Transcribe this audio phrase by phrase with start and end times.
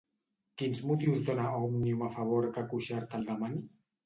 [0.61, 3.63] Quins motius dona Òmnium a favor que Cuixart el demani?